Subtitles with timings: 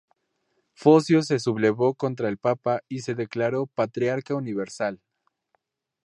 [0.73, 4.99] Focio se sublevó contra el papa y se declaró patriarca universal.